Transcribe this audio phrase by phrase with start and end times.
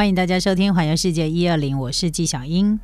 [0.00, 2.80] 欢迎大家收听《环游世界一二零》，我是纪小英。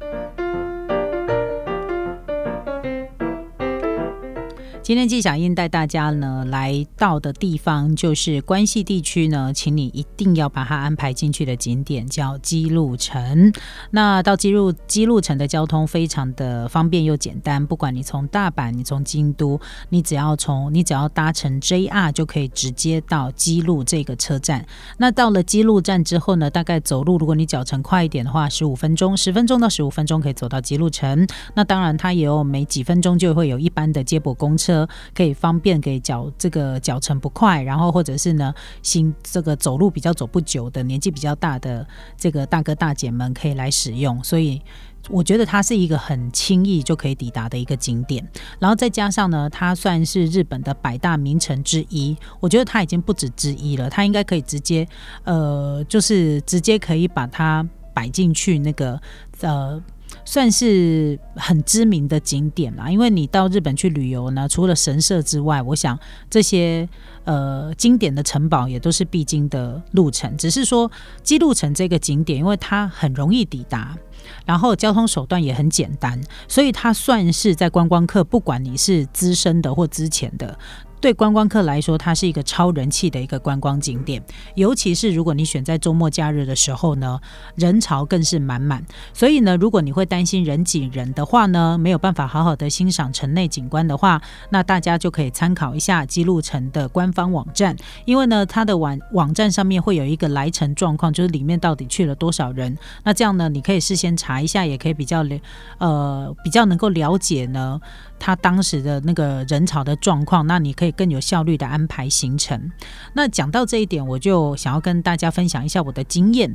[4.87, 13.53] 今天纪小英带大家呢来到的地方就是关系地区呢，请你一定要把它安排进去的景点叫基路城。
[13.91, 24.65] 那到基路基路城的交通非常的方便又简单，不管你从大阪，你从京都，你只要从你只要搭乘 JR 就可以直接到基路这个车站。
[24.99, 31.27] 那到了基路站之后呢，大概走路，如果你脚程快一点的话，十五分钟，十分钟到十五分钟可以走到基路城。
[31.55, 34.76] 那当然，它也有每几分钟就会有一班的接驳公车。
[35.15, 41.87] 可以方便给脚这个脚程不快，然后或者是呢行这个走路比较走不久的年纪比较大的
[42.19, 44.61] 这个大哥大姐们可以来使用，所以
[45.09, 48.27] 我觉得它是一个很轻易就可以抵达的一个景点。
[48.59, 54.89] 然后再加上呢，它算是日本的百大名城之一，我觉得它已经不止之一了，它应该可以直接
[55.23, 59.01] 呃，就是直接可以把它摆进去那个
[59.43, 59.81] 呃。
[60.27, 66.87] 算是很知名的景点啦，因为你到日本去旅游呢，除了神社之外，我想这些
[67.25, 70.37] 呃经典的城堡也都是必经的路程。
[70.37, 70.91] 只是说
[71.23, 73.97] 基路城这个景点，因为它很容易抵达，
[74.45, 80.59] 然后交通手段也很简单，所以它算是在观光客，不管你是资深的或之前的。
[81.07, 84.21] 对观光客来说，它是一个超人气的一个观光景点，
[84.57, 87.21] 尤其是如果你选在周末假日的时候呢，
[87.55, 88.85] 人潮更是满满。
[89.15, 102.77] 所以呢，如果你会担心人挤人的话呢，没有办法好好的欣赏城内景观的话，那大家就可以参考一下基路城的官方网站，因为呢，它的网网站上面会有一个来城状况，就是里面到底去了多少人。
[103.05, 105.39] 那这样呢，你可以事先查一下，也可以比较了
[105.79, 107.81] 呃比较能够了解呢。
[108.19, 112.71] 他当时的那个人潮的状况，那你可以更有效率的安排行程。
[113.15, 116.55] 那讲到这一点，我就想要跟大家分享一下我的经验。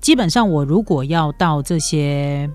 [0.00, 2.50] 基本上，我如果要到这些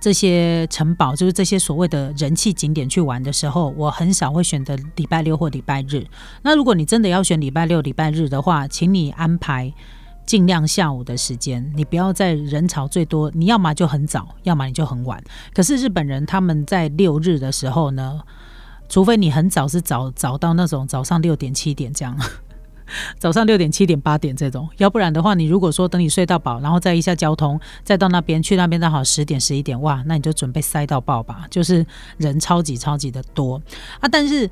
[0.00, 6.06] 这些城堡，就是这些所谓的人气景点去玩的时候，我很少会选择礼拜六或礼拜日。
[6.42, 9.74] 那如果你真的要选礼拜六、礼拜日的话，请你安排。
[10.28, 13.30] 尽量下午的时间，你不要在人潮最多。
[13.34, 15.24] 你要么就很早，要么你就很晚。
[15.54, 18.20] 可是日本人他们在六日的时候呢，
[18.90, 22.14] 除非你很早是早早到那种早上六点七点这样，
[23.18, 31.86] 早上六点七点八点这种，要不然的话，你如果说等你睡到饱，然后再一下交通，再到那边去那边正好十点十一点，哇，那你就准备塞到爆吧，就是
[32.18, 33.58] 人超级超级的多
[34.00, 34.50] 啊，但是。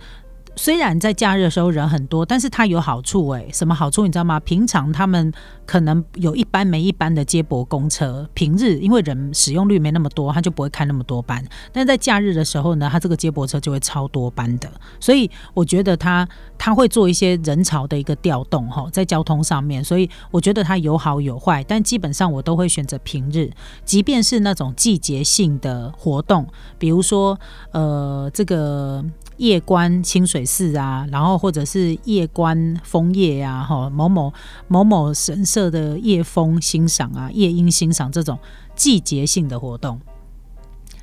[0.57, 4.41] 虽然在假日的时候人很多，但是它有好处诶，什么好处你知道吗？
[4.41, 5.31] 平常他们
[5.67, 11.45] 可能有一班没一班的接驳公车，平日因为人使用率没那么多，他就不会开那么多班。
[11.73, 14.69] 但在假日的时候呢，他这个接驳车就会超多班的，
[14.99, 23.51] 所以我觉得他他会做一些人潮的一个调动哈，在交通上面，所以我觉得它有好有坏，但基本上我都会选择平日，
[23.85, 26.47] 即便是那种季节性的活动，
[26.79, 27.39] 比如说
[27.73, 29.05] 呃这个。
[29.37, 34.33] 夜观清水寺啊，然后或者是夜观枫叶啊，哈，某某
[34.69, 38.39] 某某神社的夜风欣赏啊，夜莺欣赏这种
[38.75, 40.01] 季节性的活动，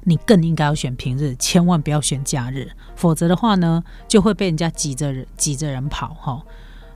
[0.04, 6.44] 你更应该要选平日，千万不要选假日，否则的话呢，就会被人家挤着人挤着人跑，哈，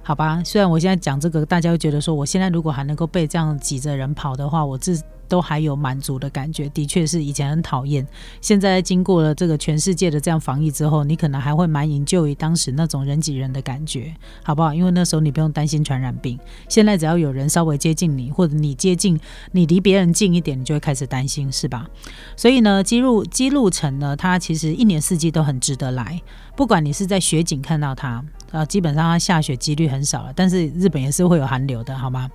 [0.04, 0.42] 好吧。
[0.44, 8.06] 虽然我现在讲这个，大家会觉得说，我现在如果还能够被这样挤着人跑的话，我自都还有满足的感觉，的确是以前很讨厌。
[8.42, 14.74] 现在经过了这个全世界的这样防疫之后，你可能还会蛮营救于当时那种人挤人的感觉，好不好？
[14.74, 19.20] 因为那时候你不用担心传染病，现在只要有人稍微接近你，或者你接近
[19.52, 21.88] 你离别人近一点，你就会开始担心，是吧？
[22.36, 26.22] 所以呢，基路基路城呢，它其实一年四季都很值得来，
[26.56, 32.30] 不管你是在雪景看到它，啊，基本上它下雪几率很少了，但是日本也是会有寒流的，好吗？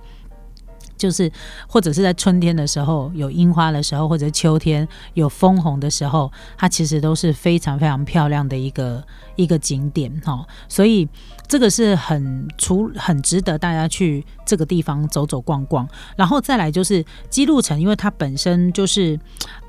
[1.03, 1.29] 就是，
[1.67, 9.03] 或者是在春天的时候有樱花的时候，或者秋天有枫红的时候，它其实都是非常非常漂亮的一个
[9.35, 10.47] 一个景点哈。
[10.69, 11.05] 所以
[11.53, 15.87] 这个是很除很值得大家去这个地方走走逛逛。
[16.15, 19.19] 然后再来就是基路城，因为它本身就是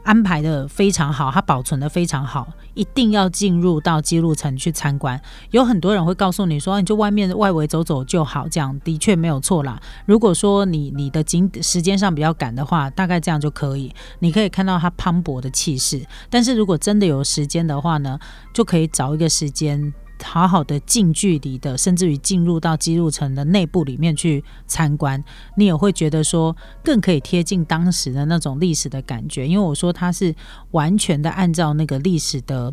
[0.02, 2.48] 安排的非常好，它保存的非常好。
[2.72, 5.20] 一定要进入到基路城去参观，
[5.50, 9.78] 有很多人会告诉你说，你就外面外围走走就好，这样的确没有错啦。
[10.06, 16.02] 如果说你你的景时间上比较赶的话，大概这样就可以，你可以看到它磅礴的气势。
[16.30, 18.18] 但是如果真的有时间的话呢，
[18.54, 19.92] 就可以找一个时间。
[20.24, 25.22] 好好的近距离的，甚至于进入到基路城的内部里面去参观，
[25.56, 29.46] 你也会觉得说更可以贴近当时的那种历史的感觉。
[29.46, 30.34] 因为我说它是
[30.72, 32.72] 完全的按照那个历史的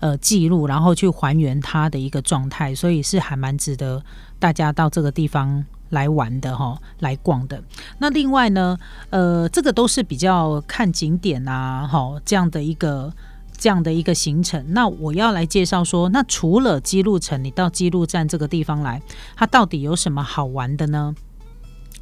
[0.00, 4.02] 呃记录，然后去还原它的一个状态，所以是还蛮值得
[4.38, 7.62] 大家到这个地方来玩的哈，来逛的。
[7.98, 8.76] 那另外呢，
[9.10, 13.12] 呃，这个都是比较看景点啊，哈，这样的一个
[13.58, 14.64] 这样的一个行程。
[14.68, 19.02] 那我要来介绍说，那除了基路城，你到基路站这个地方来，
[19.36, 21.14] 它到底有什么好玩的呢？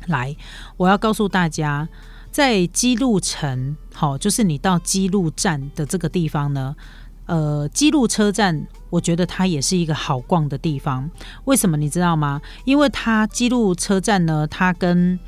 [0.07, 0.37] 来，
[0.77, 1.89] 我要告诉大家，
[2.31, 6.77] 在基路城，好，就是你到基路站的这个地方呢。
[7.25, 11.11] 呃，基路车站，我觉得它也是一个好逛的地方。
[11.47, 12.41] 为什么你知道吗？
[12.65, 15.19] 因为它基路车站呢，它跟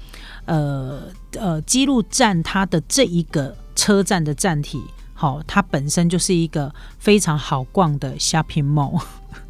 [0.45, 1.03] 呃
[1.37, 4.81] 呃基路站它的这一个车站的站体，
[5.21, 9.03] 好，它本身就是一个非常好逛的 shopping mall，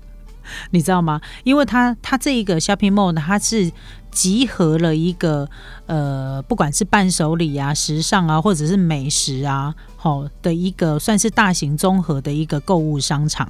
[0.73, 1.21] 你知道吗？
[1.45, 3.71] 因为它它这一个 shopping mall 呢，它是。
[4.11, 5.49] 集合了一个
[5.87, 13.49] 呃，不管是伴手礼啊、时尚啊，或者是美食啊，好的一个算是大型综合的一个购物商场。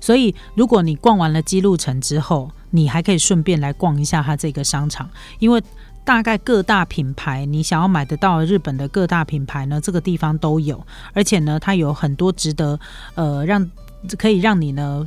[0.00, 5.08] 所以，如果你逛完了基路城之后，你还可以顺便来逛一下它这个商场，
[5.38, 5.62] 因为
[6.08, 10.82] 大概各大品牌你想要买得到日本的各大品牌呢，这个地方都有，
[11.12, 12.80] 而且呢，它有很多值得
[13.14, 13.70] 呃让
[14.16, 15.04] 可以让你呢。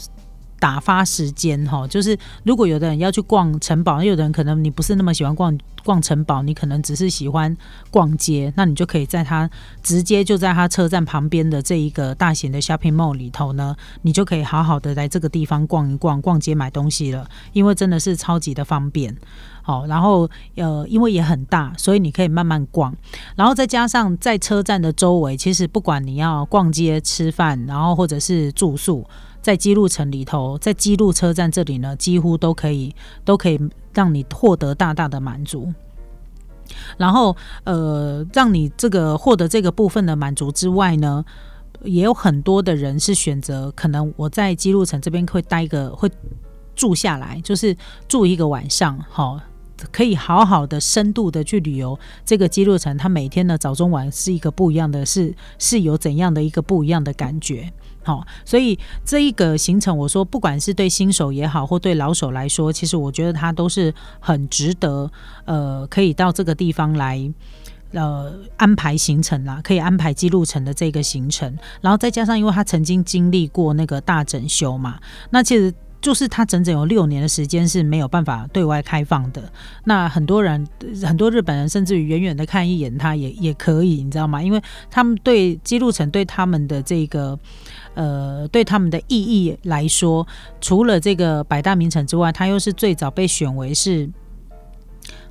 [0.62, 7.58] 打发时间哈，就是如果有的人要去逛城堡，有的人可能你不是那么喜欢逛逛城堡，你可能只是喜欢
[7.90, 9.50] 逛街，那你就可以在它
[9.82, 19.18] 直接就在它车站旁边的这一个大型的 shopping mall 里头呢，你就可以好好的来这个地方逛一逛，逛街买东西了，因为真的是超级的方便。
[19.64, 22.96] 好，然后呃，因为也很大，所以你可以慢慢逛，
[23.36, 29.04] 然后再加上在车站的周围，其实不管你要逛街、吃饭，然后或者是住宿。
[29.42, 32.94] 在基路城里头，在基路车站这里呢，几乎都可以
[33.26, 33.60] 都可以
[33.94, 35.74] 让你获得大大的满足。
[36.98, 37.36] 然后，
[37.66, 41.26] 呃，让你这个获得这个部分的满足之外呢，
[41.84, 46.10] 也有很多的人是选择，可能我在基路城这边会待一个，会
[46.76, 47.76] 住下来，就是
[48.08, 49.38] 住一个晚上，好，
[49.92, 52.98] 可以好好的深度的去旅游这个基路城。
[52.98, 57.74] 它每天的早中晚是一个不一样的，是是有怎样的一个不一样的感觉。
[58.04, 65.12] 好，所以这一个行程，我说不管是对新手也好，或对老手来说，其实我觉得它都是很值得，
[65.46, 67.32] 呃，可以到这个地方来，
[67.92, 75.00] 呃，安排行程啦，可以安排记录城的这个行程，然后再加上，因为他曾经经历过那个大整修嘛，
[75.30, 75.74] 那其实。
[76.02, 79.54] 就是他整整有六年的时间是没有办法对外开放的。
[79.84, 80.68] 那很多人，
[81.04, 84.42] 很多日本人甚至于远远的看一眼，他也也可以，你知道吗？
[84.42, 84.60] 因为
[84.90, 87.38] 他们对基路城对他们的这个，
[87.94, 90.28] 呃，对他们的意义来说，
[90.60, 94.10] 除了这个百大名城之外，它又是最早被选为是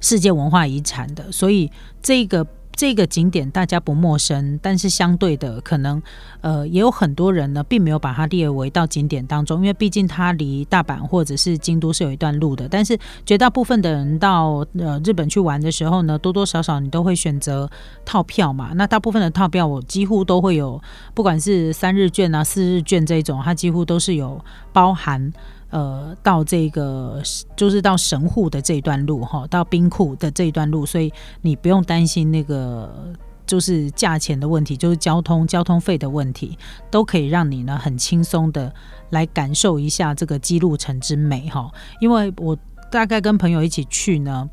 [0.00, 1.70] 世界文化遗产的，所以
[2.02, 2.46] 这个。
[2.72, 6.02] 这个景点大家不陌生，但是相对的，可能
[6.40, 12.66] 呃也有很多人呢，并没有把它列为到景点当中，因为毕竟它离大阪或者是京都是有一段路的。
[12.68, 17.70] 但是绝大部分的人到呃日本去玩的时候呢，多多少少你都会选择
[18.04, 18.70] 套票嘛。
[18.74, 20.80] 那大部分的套票我几乎都会有，
[21.12, 25.32] 不管是三日券啊、四日券这种，它几乎都是有包含。
[25.70, 27.22] 呃，到这个
[27.54, 31.12] 就是到神户的这一段路哈，到冰库的这一段路，所以
[31.42, 33.14] 你不用担心那个
[33.46, 36.58] 就是价钱的问题，就是交通交通费的问题，
[36.90, 38.74] 都可以让你呢很轻松的
[39.10, 41.70] 来感受一下这个基路城之美哈。
[42.00, 42.58] 因为我
[42.90, 44.50] 大概跟朋友一起去呢，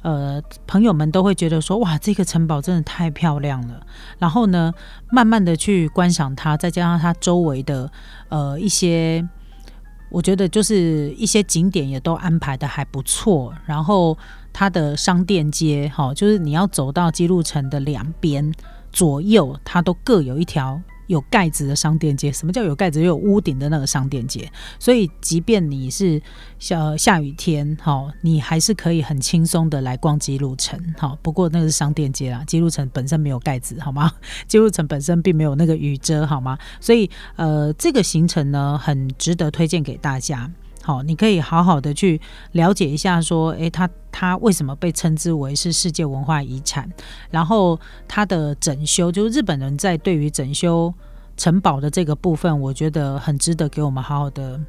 [0.00, 3.86] 呃，朋友们都会觉得说哇，这个城堡真的太漂亮了。
[4.18, 4.72] 然后呢，
[5.10, 7.92] 慢慢的去观赏它，再加上它周围的
[8.30, 9.28] 呃一些。
[10.14, 14.16] 我觉得就是一些景点也都安排的还不错，然后
[14.52, 18.54] 它的商店街，哈，就是你要走到基路城的两边
[18.92, 20.80] 左右，它都各有一条。
[21.06, 23.06] 有盖子的商店街，什么叫有盖子又？
[23.06, 24.50] 有屋顶的那个商店街。
[24.78, 26.20] 所以，即便你是
[26.58, 31.16] 下下雨天，好，你还是可以很轻松的来逛基路城，好。
[31.22, 34.10] 不过那个是商店街啦，基路城本身没有盖子，好吗？
[34.48, 36.58] 基路城本身并没有那个雨遮，好吗？
[36.80, 40.50] 所以，呃，这个行程呢，很值得推荐给大家。
[40.84, 42.20] 好，你可以好好的去
[42.52, 46.86] 了解一下，说，诶，他他为什么被称之为是世界文化遗产？
[47.30, 50.92] 然后他的整修，就是日本人在对于整修
[51.38, 54.60] 城堡的这个部分，我觉得很值得给我们好好的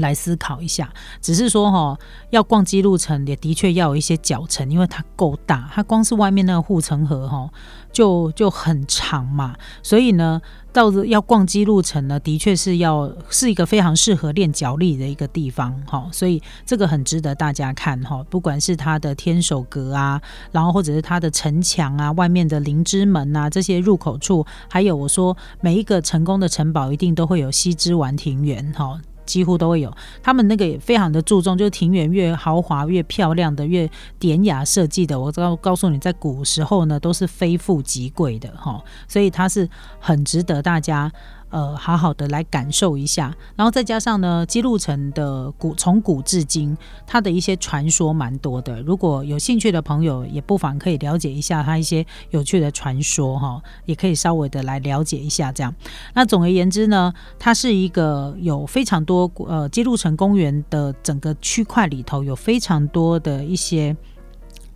[0.00, 0.92] 来思考一下。
[1.20, 1.98] 只是说，哈，
[2.30, 7.50] 要逛基路城也的确要有一些脚程，因为它够大，它光是外面那个护城河，哈。
[7.94, 20.20] 就就很长嘛，所以呢，到要逛基路城呢，的确是要是一个非常适合练脚力的一个地方哈，所以这个很值得大家看哈，不管是它的天守阁啊，
[20.50, 29.00] 然后或者是它的城墙啊，外面的灵芝门啊，这些入口处，还有我说每一个成功的城堡一定都会有西之丸庭园哈。
[29.24, 29.92] 几乎都会有。
[30.22, 33.88] 他们那个也非常的注重，就是庭园越豪华、越漂亮的、越
[34.18, 41.12] 典雅设计的，我告告诉你，在古时候呢，都是非富即贵的哈，所以它是很值得大家。
[41.54, 48.82] 呃，好好的来感受一下，然后再加上呢，基路城的古从古至今，它的一些传说蛮多的。
[48.82, 55.72] 如果有兴趣的朋友，也不妨可以了解一下它一些有趣的传说哈，也可以稍微的来了解一下这样。
[56.14, 63.96] 那总而言之呢，它是一个有非常多呃，基路城公园的整个区块里头有非常多的一些。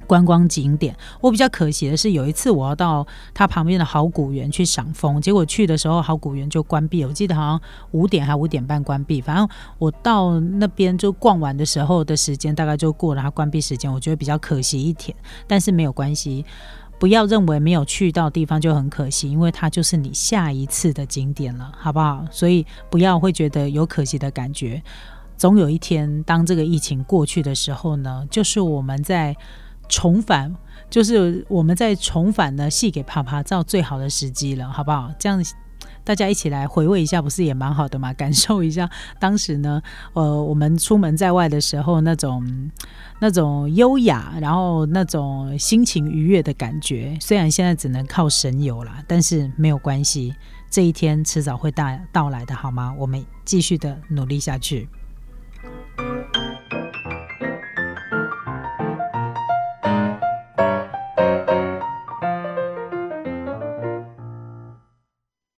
[0.08, 7.08] 观光景点，我比较可惜的是，有一次我要到它旁边的好古园去赏枫，结果去的时候好古园就关闭了。
[7.08, 7.60] 我记得好像
[7.90, 9.46] 五点还五点半关闭，反正
[9.78, 15.14] 我到那边就逛完的时候的时间大概就过了它关闭时间，我觉得比较可惜一点。
[15.46, 16.42] 但是没有关系，
[16.98, 22.24] 不要认为没有去到地方就很可惜，因为它就是你下一次的景点了，好不好？
[22.30, 24.82] 所以不要会觉得有可惜的感觉。
[25.36, 29.36] 总有一天，当这个疫情过去的时候呢，就是我们在。
[29.88, 30.54] 重返
[30.90, 35.12] 就是我们在重返呢，戏给啪啪照最好的时机了，好不好？
[35.18, 35.42] 这样
[36.02, 38.10] 大家一起来回味一下，不是也蛮好的嘛？
[38.14, 38.88] 感受一下
[39.20, 39.82] 当时呢，
[40.14, 42.70] 呃，我们出门在外的时候那种
[43.20, 47.14] 那种优雅，然后那种心情愉悦的感觉。
[47.20, 50.34] 虽然现在只能靠神游了，但是没有关系，
[50.70, 52.94] 这一天迟早会大到来的，好吗？
[52.98, 54.88] 我们继续的努力下去。